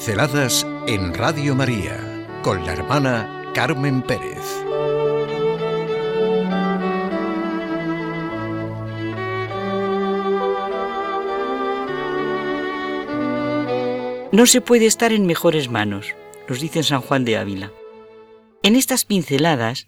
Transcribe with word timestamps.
Pinceladas 0.00 0.66
en 0.86 1.12
Radio 1.12 1.54
María 1.54 2.26
con 2.42 2.64
la 2.64 2.72
hermana 2.72 3.52
Carmen 3.54 4.00
Pérez. 4.00 4.38
No 14.32 14.46
se 14.46 14.62
puede 14.62 14.86
estar 14.86 15.12
en 15.12 15.26
mejores 15.26 15.68
manos, 15.68 16.14
nos 16.48 16.62
dice 16.62 16.82
San 16.82 17.02
Juan 17.02 17.26
de 17.26 17.36
Ávila. 17.36 17.70
En 18.62 18.76
estas 18.76 19.04
pinceladas 19.04 19.86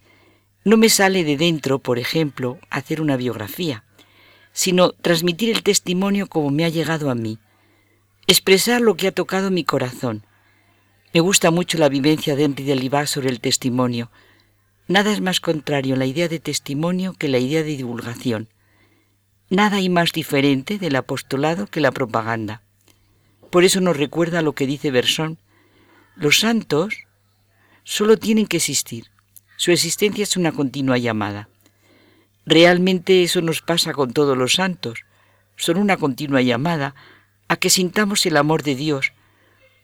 no 0.62 0.76
me 0.76 0.90
sale 0.90 1.24
de 1.24 1.38
dentro, 1.38 1.78
por 1.78 1.98
ejemplo, 1.98 2.58
hacer 2.68 3.00
una 3.00 3.16
biografía, 3.16 3.84
sino 4.52 4.92
transmitir 4.92 5.48
el 5.48 5.62
testimonio 5.62 6.26
como 6.26 6.50
me 6.50 6.66
ha 6.66 6.68
llegado 6.68 7.08
a 7.10 7.14
mí, 7.14 7.38
expresar 8.26 8.80
lo 8.80 8.96
que 8.96 9.08
ha 9.08 9.12
tocado 9.12 9.50
mi 9.50 9.64
corazón. 9.64 10.24
Me 11.12 11.20
gusta 11.20 11.50
mucho 11.50 11.78
la 11.78 11.88
vivencia 11.88 12.36
de 12.36 12.44
Henry 12.44 12.64
de 12.64 12.76
Libac 12.76 13.06
sobre 13.06 13.28
el 13.28 13.40
testimonio. 13.40 14.10
Nada 14.88 15.12
es 15.12 15.20
más 15.20 15.40
contrario 15.40 15.94
a 15.94 15.98
la 15.98 16.06
idea 16.06 16.28
de 16.28 16.40
testimonio 16.40 17.14
que 17.14 17.28
la 17.28 17.38
idea 17.38 17.62
de 17.62 17.76
divulgación. 17.76 18.48
Nada 19.50 19.76
hay 19.76 19.88
más 19.88 20.12
diferente 20.12 20.78
del 20.78 20.96
apostolado 20.96 21.66
que 21.66 21.80
la 21.80 21.92
propaganda. 21.92 22.62
Por 23.50 23.64
eso 23.64 23.80
nos 23.80 23.96
recuerda 23.96 24.40
lo 24.40 24.54
que 24.54 24.66
dice 24.66 24.90
Bersón. 24.90 25.38
Los 26.16 26.40
santos 26.40 26.94
solo 27.84 28.16
tienen 28.16 28.46
que 28.46 28.56
existir. 28.56 29.06
Su 29.56 29.70
existencia 29.72 30.22
es 30.22 30.36
una 30.36 30.52
continua 30.52 30.96
llamada. 30.96 31.50
Realmente 32.46 33.22
eso 33.22 33.42
nos 33.42 33.60
pasa 33.60 33.92
con 33.92 34.12
todos 34.12 34.36
los 34.36 34.54
santos. 34.54 35.00
Son 35.56 35.76
una 35.76 35.98
continua 35.98 36.40
llamada 36.40 36.94
a 37.52 37.56
que 37.56 37.68
sintamos 37.68 38.24
el 38.24 38.38
amor 38.38 38.62
de 38.62 38.74
Dios, 38.74 39.12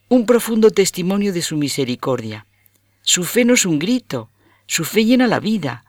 un 0.09 0.25
profundo 0.25 0.71
testimonio 0.71 1.35
de 1.35 1.43
su 1.43 1.59
misericordia. 1.59 2.47
Su 3.03 3.25
fe 3.25 3.45
no 3.45 3.53
es 3.53 3.67
un 3.67 3.79
grito, 3.79 4.31
su 4.67 4.87
fe 4.87 5.05
llena 5.05 5.27
la 5.27 5.39
vida. 5.39 5.85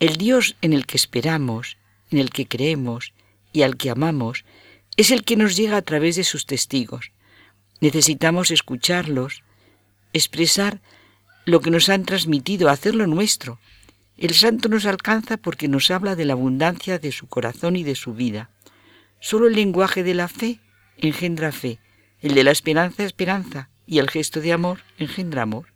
El 0.00 0.18
Dios 0.18 0.56
en 0.60 0.74
el 0.74 0.84
que 0.84 0.98
esperamos, 0.98 1.78
en 2.10 2.18
el 2.18 2.28
que 2.28 2.46
creemos 2.46 3.14
y 3.54 3.62
al 3.62 3.78
que 3.78 3.88
amamos, 3.88 4.44
es 4.98 5.10
el 5.10 5.24
que 5.24 5.36
nos 5.36 5.56
llega 5.56 5.78
a 5.78 5.82
través 5.82 6.16
de 6.16 6.24
sus 6.24 6.44
testigos. 6.44 7.12
Necesitamos 7.80 8.50
escucharlos, 8.50 9.42
expresar 10.12 10.82
lo 11.46 11.62
que 11.62 11.70
nos 11.70 11.88
han 11.88 12.04
transmitido, 12.04 12.68
hacerlo 12.68 13.06
nuestro. 13.06 13.58
El 14.18 14.34
santo 14.34 14.68
nos 14.68 14.84
alcanza 14.84 15.38
porque 15.38 15.68
nos 15.68 15.90
habla 15.90 16.16
de 16.16 16.26
la 16.26 16.34
abundancia 16.34 16.98
de 16.98 17.12
su 17.12 17.28
corazón 17.28 17.76
y 17.76 17.82
de 17.82 17.94
su 17.94 18.12
vida. 18.12 18.50
Solo 19.20 19.46
el 19.46 19.54
lenguaje 19.54 20.02
de 20.02 20.12
la 20.12 20.28
fe 20.28 20.60
engendra 20.98 21.52
fe, 21.52 21.78
el 22.20 22.34
de 22.34 22.44
la 22.44 22.50
esperanza 22.50 23.04
esperanza 23.04 23.70
y 23.86 23.98
el 23.98 24.10
gesto 24.10 24.40
de 24.40 24.52
amor 24.52 24.80
engendra 24.98 25.42
amor. 25.42 25.72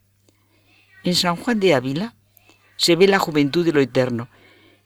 En 1.05 1.15
San 1.15 1.37
Juan 1.37 1.61
de 1.61 1.75
Ávila 1.75 2.15
se 2.77 2.97
ve 2.97 3.09
la 3.09 3.19
juventud 3.19 3.65
de 3.65 3.73
lo 3.73 3.81
eterno 3.81 4.29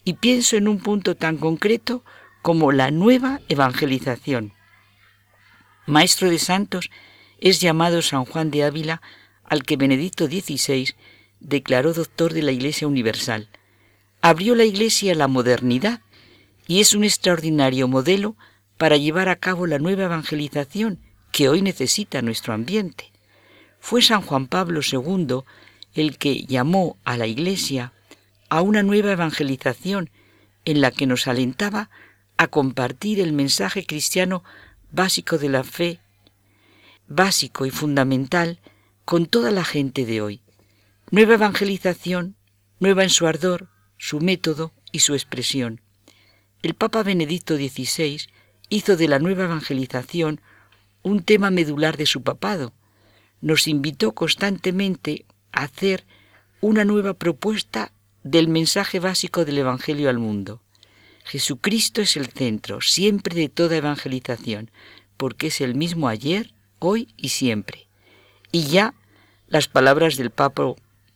y 0.05 0.15
pienso 0.15 0.57
en 0.57 0.69
un 0.69 0.79
punto 0.79 1.17
tan 1.17 1.37
concreto 1.37 2.05
como 2.43 2.73
la 2.73 2.91
nueva 2.91 3.41
evangelización. 3.49 4.53
Maestro 5.87 6.31
de 6.31 6.39
santos 6.39 6.91
es 7.39 7.61
llamado 7.61 8.03
San 8.03 8.25
Juan 8.25 8.51
de 8.51 8.65
Ávila 8.65 9.03
al 9.45 9.63
que 9.63 9.77
Benedicto 9.77 10.27
XVI 10.27 10.95
declaró 11.41 11.93
doctor 11.93 12.33
de 12.33 12.43
la 12.43 12.53
Iglesia 12.53 12.87
Universal. 12.87 13.49
Abrió 14.21 14.55
la 14.55 14.65
Iglesia 14.65 15.13
a 15.13 15.17
la 15.17 15.29
modernidad 15.29 16.01
y 16.67 16.81
es 16.81 16.95
un 16.95 17.05
extraordinario 17.05 17.89
modelo 17.89 18.37
para 18.77 18.97
llevar 18.97 19.29
a 19.29 19.37
cabo 19.37 19.67
la 19.67 19.79
nueva 19.79 20.05
evangelización 20.05 20.99
que 21.33 21.49
hoy 21.49 21.63
necesita 21.63 22.23
nuestro 22.23 22.53
ambiente. 22.53 23.13
Fue 23.81 24.03
San 24.03 24.23
Juan 24.23 24.47
Pablo 24.47 24.81
II 24.81 25.41
el 25.95 26.19
que 26.19 26.45
llamó 26.45 26.99
a 27.05 27.17
la 27.17 27.27
Iglesia 27.27 27.93
a 28.49 28.61
una 28.61 28.83
nueva 28.83 29.13
evangelización 29.13 30.11
en 30.65 30.81
la 30.81 30.91
que 30.91 31.07
nos 31.07 31.27
alentaba 31.27 31.91
a 32.37 32.49
compartir 32.49 33.21
el 33.21 33.33
mensaje 33.33 33.87
cristiano 33.87 34.45
básico 34.91 35.39
de 35.39 35.49
la 35.49 35.65
fe, 35.65 36.01
básico 37.09 37.67
y 37.67 37.71
fundamental 37.71 38.61
con 39.05 39.27
toda 39.27 39.51
la 39.51 39.65
gente 39.65 40.05
de 40.05 40.21
hoy. 40.21 40.43
Nueva 41.11 41.35
evangelización, 41.35 42.37
nueva 42.81 43.05
en 43.05 43.11
su 43.11 43.27
ardor, 43.27 43.69
su 43.97 44.21
método 44.21 44.73
y 44.93 45.01
su 45.01 45.15
expresión. 45.15 45.81
El 46.63 46.75
Papa 46.75 47.03
Benedicto 47.03 47.57
XVI 47.57 48.21
hizo 48.69 48.97
de 48.97 49.09
la 49.09 49.19
nueva 49.19 49.45
evangelización 49.45 50.41
un 51.03 51.23
tema 51.23 51.51
medular 51.51 51.97
de 51.97 52.07
su 52.07 52.23
papado. 52.23 52.73
Nos 53.41 53.69
invitó 53.69 54.13
constantemente 54.13 55.25
a 55.53 55.65
hacer 55.65 56.05
una 56.61 56.85
nueva 56.85 57.15
propuesta 57.15 57.93
del 58.25 58.49
mensaje 58.49 58.99
básico 58.99 59.45
del 59.45 59.59
Evangelio 59.59 60.11
al 60.11 60.19
mundo. 60.19 60.63
Jesucristo 61.25 62.01
es 62.03 62.17
el 62.17 62.27
centro 62.27 62.81
siempre 62.81 63.35
de 63.35 63.49
toda 63.49 63.77
evangelización, 63.77 64.71
porque 65.17 65.49
es 65.49 65.61
el 65.61 65.75
mismo 65.75 66.09
ayer, 66.09 66.53
hoy 66.79 67.09
y 67.17 67.31
siempre. 67.31 67.89
Y 68.53 68.65
ya 68.65 68.95
las 69.49 69.69
palabras 69.69 70.17
del 70.17 70.31
Papa 70.31 70.75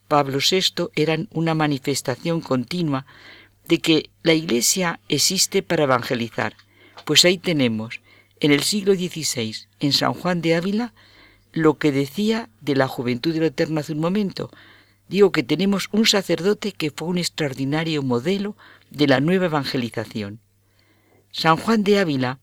Pablo 0.08 0.38
VI 0.38 0.88
eran 0.94 1.28
una 1.32 1.54
manifestación 1.54 2.40
continua 2.40 3.06
de 3.66 3.78
que 3.78 4.10
la 4.22 4.32
Iglesia 4.32 5.00
existe 5.08 5.62
para 5.62 5.84
evangelizar, 5.84 6.56
pues 7.10 7.24
ahí 7.24 7.38
tenemos, 7.38 8.02
en 8.38 8.52
el 8.52 8.62
siglo 8.62 8.94
XVI, 8.94 9.66
en 9.80 9.92
San 9.92 10.14
Juan 10.14 10.40
de 10.42 10.54
Ávila, 10.54 10.94
lo 11.52 11.76
que 11.76 11.90
decía 11.90 12.48
de 12.60 12.76
la 12.76 12.86
juventud 12.86 13.34
de 13.34 13.40
lo 13.40 13.46
eterno 13.46 13.80
hace 13.80 13.94
un 13.94 13.98
momento. 13.98 14.48
Digo 15.08 15.32
que 15.32 15.42
tenemos 15.42 15.88
un 15.90 16.06
sacerdote 16.06 16.70
que 16.70 16.92
fue 16.92 17.08
un 17.08 17.18
extraordinario 17.18 18.04
modelo 18.04 18.56
de 18.90 19.08
la 19.08 19.18
nueva 19.18 19.46
evangelización. 19.46 20.38
San 21.32 21.56
Juan 21.56 21.82
de 21.82 21.98
Ávila 21.98 22.38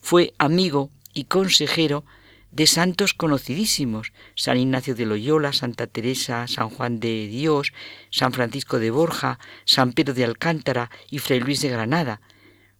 fue 0.00 0.32
amigo 0.38 0.90
y 1.12 1.24
consejero 1.24 2.04
de 2.52 2.68
santos 2.68 3.14
conocidísimos, 3.14 4.12
San 4.36 4.58
Ignacio 4.58 4.94
de 4.94 5.06
Loyola, 5.06 5.52
Santa 5.52 5.88
Teresa, 5.88 6.46
San 6.46 6.70
Juan 6.70 7.00
de 7.00 7.26
Dios, 7.26 7.72
San 8.10 8.32
Francisco 8.32 8.78
de 8.78 8.92
Borja, 8.92 9.40
San 9.64 9.92
Pedro 9.92 10.14
de 10.14 10.24
Alcántara 10.24 10.92
y 11.10 11.18
Fray 11.18 11.40
Luis 11.40 11.62
de 11.62 11.70
Granada, 11.70 12.20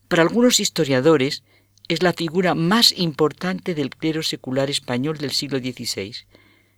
para 0.09 0.23
algunos 0.23 0.61
historiadores, 0.61 1.43
es 1.89 2.03
la 2.03 2.13
figura 2.13 2.55
más 2.55 2.93
importante 2.97 3.75
del 3.75 3.91
clero 3.91 4.23
secular 4.23 4.71
español 4.71 5.19
del 5.19 5.33
siglo 5.33 5.59
XVI. 5.59 6.15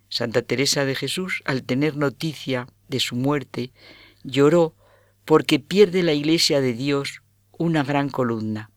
Santa 0.09 0.41
Teresa 0.41 0.85
de 0.85 0.95
Jesús, 0.95 1.41
al 1.45 1.63
tener 1.63 1.95
noticia 1.95 2.67
de 2.87 2.99
su 2.99 3.15
muerte, 3.15 3.71
lloró 4.23 4.75
porque 5.25 5.59
pierde 5.59 6.03
la 6.03 6.13
Iglesia 6.13 6.61
de 6.61 6.73
Dios 6.73 7.21
una 7.57 7.83
gran 7.83 8.09
columna. 8.09 8.71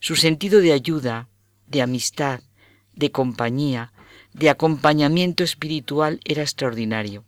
Su 0.00 0.16
sentido 0.16 0.60
de 0.60 0.72
ayuda, 0.72 1.28
de 1.66 1.82
amistad, 1.82 2.40
de 2.94 3.10
compañía, 3.10 3.92
de 4.32 4.50
acompañamiento 4.50 5.44
espiritual 5.44 6.20
era 6.24 6.42
extraordinario. 6.42 7.24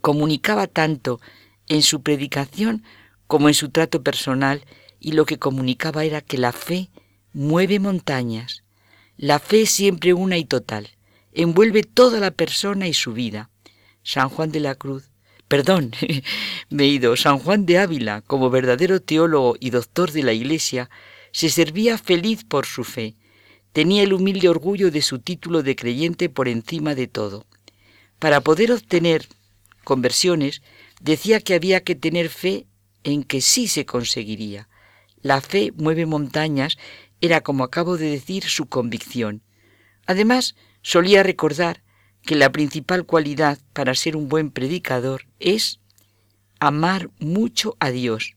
Comunicaba 0.00 0.66
tanto 0.66 1.20
en 1.68 1.82
su 1.82 2.02
predicación 2.02 2.84
como 3.26 3.48
en 3.48 3.54
su 3.54 3.70
trato 3.70 4.02
personal 4.02 4.64
y 5.00 5.12
lo 5.12 5.26
que 5.26 5.38
comunicaba 5.38 6.04
era 6.04 6.20
que 6.20 6.38
la 6.38 6.52
fe 6.52 6.90
mueve 7.32 7.78
montañas. 7.78 8.64
La 9.16 9.38
fe 9.38 9.66
siempre 9.66 10.14
una 10.14 10.38
y 10.38 10.44
total, 10.44 10.88
envuelve 11.32 11.82
toda 11.82 12.20
la 12.20 12.30
persona 12.30 12.88
y 12.88 12.94
su 12.94 13.12
vida. 13.12 13.50
San 14.02 14.28
Juan 14.28 14.52
de 14.52 14.60
la 14.60 14.74
Cruz, 14.74 15.10
perdón, 15.48 15.92
me 16.70 16.84
he 16.84 16.88
ido, 16.88 17.16
San 17.16 17.38
Juan 17.38 17.66
de 17.66 17.78
Ávila, 17.78 18.22
como 18.22 18.50
verdadero 18.50 19.00
teólogo 19.00 19.56
y 19.58 19.70
doctor 19.70 20.12
de 20.12 20.22
la 20.22 20.32
Iglesia, 20.32 20.88
se 21.32 21.50
servía 21.50 21.98
feliz 21.98 22.44
por 22.44 22.66
su 22.66 22.84
fe, 22.84 23.16
tenía 23.72 24.02
el 24.02 24.12
humilde 24.12 24.48
orgullo 24.48 24.90
de 24.90 25.02
su 25.02 25.18
título 25.18 25.62
de 25.62 25.76
creyente 25.76 26.28
por 26.28 26.48
encima 26.48 26.94
de 26.94 27.06
todo. 27.06 27.44
Para 28.18 28.40
poder 28.40 28.72
obtener 28.72 29.28
conversiones, 29.84 30.62
decía 31.00 31.40
que 31.40 31.54
había 31.54 31.82
que 31.82 31.94
tener 31.94 32.28
fe 32.28 32.66
en 33.04 33.22
que 33.24 33.40
sí 33.40 33.68
se 33.68 33.86
conseguiría, 33.86 34.68
la 35.22 35.40
fe 35.40 35.72
mueve 35.76 36.06
montañas 36.06 36.78
era, 37.20 37.40
como 37.40 37.64
acabo 37.64 37.96
de 37.96 38.10
decir, 38.10 38.44
su 38.44 38.66
convicción. 38.66 39.42
Además, 40.06 40.54
solía 40.82 41.22
recordar 41.22 41.82
que 42.22 42.34
la 42.34 42.50
principal 42.52 43.06
cualidad 43.06 43.58
para 43.72 43.94
ser 43.94 44.16
un 44.16 44.28
buen 44.28 44.50
predicador 44.50 45.26
es 45.40 45.80
amar 46.60 47.10
mucho 47.18 47.76
a 47.80 47.90
Dios. 47.90 48.36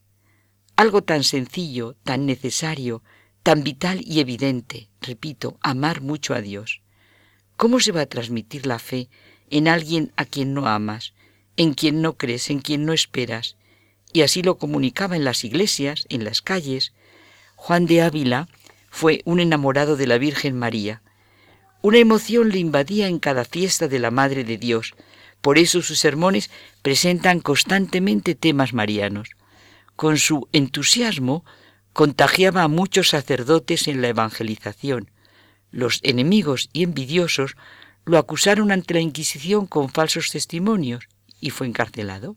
Algo 0.75 1.04
tan 1.04 1.24
sencillo, 1.24 1.95
tan 2.04 2.25
necesario, 2.25 3.04
tan 3.44 3.63
vital 3.63 4.01
y 4.06 4.19
evidente, 4.19 4.89
repito, 5.01 5.57
amar 5.62 6.01
mucho 6.01 6.33
a 6.33 6.42
Dios. 6.42 6.81
¿Cómo 7.57 7.80
se 7.80 7.92
va 7.92 8.01
a 8.01 8.06
transmitir 8.06 8.66
la 8.66 8.80
fe 8.80 9.10
en 9.50 9.68
alguien 9.68 10.12
a 10.16 10.25
quien 10.25 10.54
no 10.54 10.68
amas, 10.68 11.13
en 11.57 11.74
quien 11.74 12.01
no 12.01 12.18
crees, 12.18 12.50
en 12.50 12.60
quien 12.60 12.86
no 12.86 12.94
esperas, 12.94 13.57
y 14.13 14.22
así 14.22 14.42
lo 14.42 14.58
comunicaba 14.58 15.16
en 15.16 15.24
las 15.24 15.44
iglesias, 15.44 16.06
en 16.10 16.24
las 16.24 16.42
calles. 16.42 16.94
Juan 17.56 17.86
de 17.86 18.02
Ávila 18.02 18.48
fue 18.90 19.22
un 19.25 19.40
enamorado 19.40 19.96
de 19.96 20.08
la 20.08 20.18
Virgen 20.18 20.58
María. 20.58 21.02
Una 21.81 21.98
emoción 21.98 22.50
le 22.50 22.60
invadía 22.60 23.08
en 23.08 23.19
cada 23.19 23.46
fiesta 23.46 23.88
de 23.88 24.00
la 24.00 24.12
Madre 24.12 24.44
de 24.44 24.58
Dios. 24.58 24.94
Por 25.42 25.58
eso 25.58 25.81
sus 25.81 26.00
sermones 26.00 26.52
presentan 26.81 27.40
constantemente 27.40 28.36
temas 28.36 28.74
marianos. 28.74 29.30
Con 29.96 30.18
su 30.18 30.48
entusiasmo 30.52 31.44
contagiaba 31.94 32.64
a 32.64 32.68
muchos 32.68 33.10
sacerdotes 33.10 33.88
en 33.88 34.02
la 34.02 34.10
evangelización. 34.10 35.10
Los 35.72 36.00
enemigos 36.04 36.69
y 36.74 36.84
envidiosos 36.84 37.56
lo 38.06 38.18
acusaron 38.18 38.72
ante 38.72 38.94
la 38.94 39.00
Inquisición 39.00 39.68
con 39.68 39.90
falsos 39.90 40.30
testimonios 40.30 41.07
y 41.40 41.50
fue 41.50 41.68
encarcelado. 41.68 42.36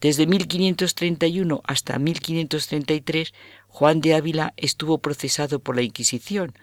Desde 0.00 0.26
1531 0.26 1.60
hasta 1.64 1.98
1533, 1.98 3.34
Juan 3.68 4.00
de 4.00 4.14
Ávila 4.14 4.54
estuvo 4.56 4.98
procesado 4.98 5.60
por 5.60 5.76
la 5.76 5.82
Inquisición. 5.82 6.54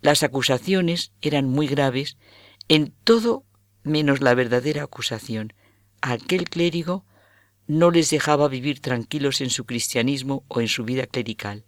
Las 0.00 0.22
acusaciones 0.22 1.12
eran 1.20 1.48
muy 1.48 1.66
graves, 1.66 2.16
en 2.68 2.92
todo 3.04 3.44
menos 3.82 4.20
la 4.20 4.34
verdadera 4.34 4.84
acusación. 4.84 5.52
Aquel 6.00 6.48
clérigo 6.48 7.04
no 7.66 7.90
les 7.90 8.10
dejaba 8.10 8.46
vivir 8.48 8.80
tranquilos 8.80 9.40
en 9.40 9.50
su 9.50 9.64
cristianismo 9.64 10.44
o 10.48 10.60
en 10.60 10.68
su 10.68 10.84
vida 10.84 11.06
clerical. 11.06 11.64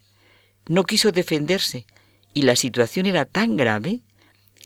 No 0.69 0.85
quiso 0.85 1.11
defenderse 1.11 1.87
y 2.32 2.43
la 2.43 2.55
situación 2.55 3.06
era 3.06 3.25
tan 3.25 3.56
grave 3.56 4.03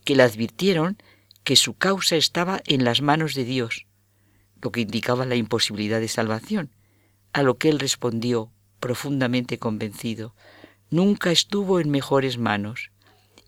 que 0.05 0.17
le 0.17 0.25
advirtieron 0.25 0.99
que 1.45 1.57
su 1.57 1.75
causa 1.75 2.17
estaba 2.17 2.61
en 2.67 2.85
las 2.85 3.01
manos 3.01 3.35
de 3.35 3.45
Dios, 3.45 3.87
lo 4.63 4.71
que 4.71 4.81
indicaba 4.81 5.27
la 5.27 5.35
imposibilidad 5.35 6.01
de 6.01 6.09
salvación, 6.09 6.71
a 7.33 7.43
lo 7.43 7.57
que 7.57 7.69
él 7.69 7.79
respondió, 7.79 8.51
profundamente 8.81 9.59
convencido, 9.59 10.35
nunca 10.91 11.31
estuvo 11.31 11.81
en 11.81 11.91
mejores 11.91 12.39
manos, 12.39 12.91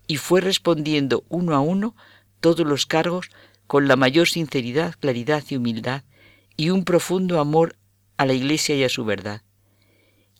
y 0.07 0.17
fue 0.17 0.41
respondiendo 0.41 1.23
uno 1.29 1.55
a 1.55 1.59
uno 1.61 1.95
todos 2.41 2.65
los 2.65 2.85
cargos 2.85 3.29
con 3.65 3.87
la 3.87 3.95
mayor 3.95 4.27
sinceridad, 4.27 4.95
claridad 4.99 5.43
y 5.49 5.55
humildad, 5.55 6.03
y 6.57 6.69
un 6.69 6.83
profundo 6.83 7.39
amor 7.39 7.75
a 8.17 8.25
la 8.25 8.33
Iglesia 8.33 8.75
y 8.75 8.83
a 8.83 8.89
su 8.89 9.05
verdad. 9.05 9.41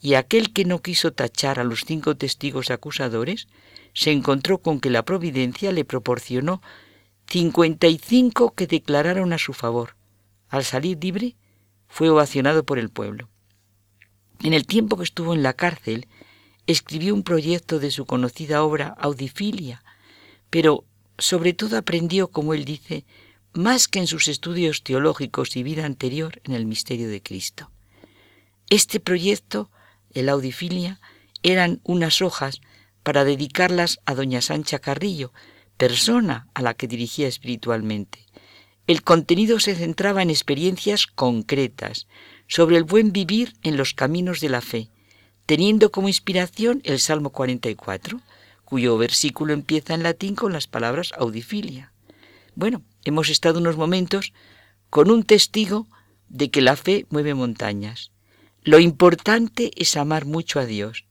Y 0.02 0.14
aquel 0.14 0.54
que 0.54 0.66
no 0.66 0.82
quiso 0.82 1.14
tachar 1.14 1.60
a 1.60 1.64
los 1.64 1.84
cinco 1.86 2.16
testigos 2.16 2.70
acusadores, 2.70 3.48
se 3.94 4.12
encontró 4.12 4.60
con 4.60 4.80
que 4.80 4.90
la 4.90 5.04
providencia 5.04 5.72
le 5.72 5.86
proporcionó 5.86 6.62
55 7.28 8.54
que 8.54 8.68
declararon 8.68 9.34
a 9.34 9.38
su 9.38 9.54
favor. 9.54 9.96
Al 10.50 10.64
salir 10.64 10.98
libre, 11.02 11.36
fue 11.88 12.10
ovacionado 12.10 12.66
por 12.66 12.80
el 12.80 12.90
pueblo. 12.90 13.30
En 14.42 14.54
el 14.54 14.66
tiempo 14.66 14.98
que 14.98 15.04
estuvo 15.04 15.34
en 15.34 15.44
la 15.44 15.54
cárcel, 15.54 16.08
escribió 16.68 17.14
un 17.14 17.24
proyecto 17.24 17.80
de 17.80 17.92
su 17.92 18.06
conocida 18.06 18.64
obra 18.64 18.96
Audifilia, 19.00 19.84
pero 20.50 20.84
sobre 21.18 21.54
todo 21.54 21.78
aprendió, 21.78 22.28
como 22.30 22.54
él 22.54 22.66
dice, 22.66 23.06
más 23.54 23.88
que 23.88 24.00
en 24.00 24.08
sus 24.08 24.28
estudios 24.28 24.84
teológicos 24.84 25.56
y 25.56 25.64
vida 25.64 25.86
anterior 25.86 26.42
en 26.44 26.54
el 26.54 26.66
misterio 26.66 27.08
de 27.08 27.22
Cristo. 27.22 27.72
Este 28.70 29.00
proyecto, 29.00 29.70
el 30.12 30.28
Audifilia, 30.28 31.00
eran 31.44 31.80
unas 31.84 32.22
hojas 32.22 32.62
para 33.04 33.24
dedicarlas 33.24 34.00
a 34.06 34.16
doña 34.16 34.42
Sancha 34.42 34.80
Carrillo, 34.80 35.32
persona 35.78 36.48
a 36.54 36.62
la 36.62 36.74
que 36.74 36.88
dirigía 36.88 37.28
espiritualmente. 37.28 38.25
El 38.88 39.02
contenido 39.02 39.60
se 39.60 39.76
centraba 39.76 40.22
en 40.22 40.30
experiencias 40.30 41.08
concretas 41.08 42.08
sobre 42.48 42.78
el 42.78 42.84
buen 42.84 43.12
vivir 43.12 43.54
en 43.64 43.78
los 43.78 43.94
caminos 43.96 44.42
de 44.42 44.50
la 44.50 44.62
fe, 44.62 44.90
teniendo 45.48 45.92
como 45.92 46.08
inspiración 46.08 46.82
el 46.84 47.00
Salmo 47.00 47.32
44, 47.32 48.22
cuyo 48.64 48.98
versículo 48.98 49.54
empieza 49.54 49.96
en 49.96 50.04
latín 50.04 50.36
con 50.36 50.54
las 50.54 50.68
palabras 50.68 51.14
audifilia. 51.18 51.92
Bueno, 52.54 52.84
hemos 53.04 53.30
estado 53.30 53.60
unos 53.60 53.76
momentos 53.76 54.34
con 54.92 55.10
un 55.10 55.24
testigo 55.24 55.88
de 56.30 56.52
que 56.52 56.62
la 56.62 56.76
fe 56.76 57.06
mueve 57.10 57.34
montañas. 57.34 58.12
Lo 58.62 58.80
importante 58.80 59.72
es 59.76 59.98
amar 59.98 60.26
mucho 60.26 60.60
a 60.60 60.66
Dios 60.66 61.06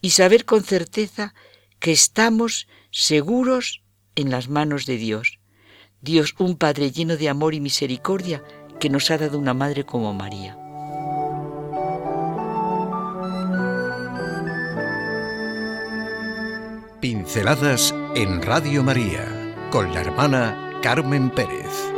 y 0.00 0.10
saber 0.10 0.44
con 0.44 0.62
certeza 0.62 1.34
que 1.80 1.92
estamos 1.92 2.68
seguros 2.90 3.82
en 4.14 4.30
las 4.30 4.48
manos 4.48 4.86
de 4.86 4.96
Dios. 4.96 5.38
Dios, 6.06 6.36
un 6.38 6.54
Padre 6.54 6.92
lleno 6.92 7.16
de 7.16 7.28
amor 7.28 7.52
y 7.52 7.60
misericordia, 7.60 8.40
que 8.78 8.88
nos 8.88 9.10
ha 9.10 9.18
dado 9.18 9.40
una 9.40 9.54
Madre 9.54 9.84
como 9.84 10.14
María. 10.14 10.56
Pinceladas 17.00 17.92
en 18.14 18.40
Radio 18.40 18.84
María 18.84 19.24
con 19.70 19.92
la 19.92 20.00
hermana 20.00 20.78
Carmen 20.80 21.28
Pérez. 21.30 21.95